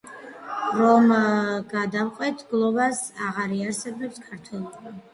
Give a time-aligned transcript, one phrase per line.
[0.79, 1.13] რომ
[1.75, 5.01] გადავყვეთ გლოვას, აღარ იარსებებდა ქართველობა.